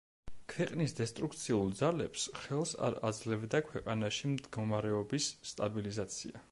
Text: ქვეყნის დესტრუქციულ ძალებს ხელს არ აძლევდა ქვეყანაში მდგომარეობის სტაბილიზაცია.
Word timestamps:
ქვეყნის 0.53 0.95
დესტრუქციულ 0.99 1.69
ძალებს 1.81 2.25
ხელს 2.45 2.73
არ 2.89 2.99
აძლევდა 3.11 3.63
ქვეყანაში 3.69 4.35
მდგომარეობის 4.35 5.31
სტაბილიზაცია. 5.53 6.39